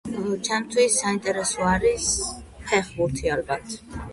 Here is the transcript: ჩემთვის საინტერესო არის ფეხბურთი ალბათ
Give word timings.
ჩემთვის 0.45 0.95
საინტერესო 1.01 1.67
არის 1.73 2.09
ფეხბურთი 2.71 3.35
ალბათ 3.37 3.79